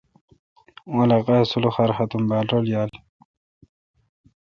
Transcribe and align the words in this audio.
اوں 0.87 0.99
علاقہ 1.03 1.35
سلخار 1.51 1.91
ختم 1.97 2.21
بال 2.29 2.45
رل 2.53 2.65
یال۔ 2.73 2.91